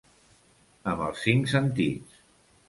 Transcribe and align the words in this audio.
Amb 0.93 1.03
els 1.09 1.21
cinc 1.27 1.53
sentits. 1.53 2.19